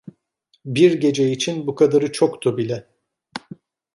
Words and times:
Bir 0.65 0.93
gece 0.93 1.31
için 1.31 1.67
bu 1.67 1.75
kadarı 1.75 2.11
çoktu 2.11 2.57
bile. 2.57 2.87